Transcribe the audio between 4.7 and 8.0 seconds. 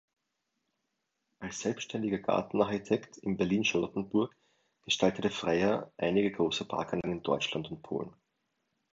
gestaltete Freyer einige große Parkanlagen in Deutschland und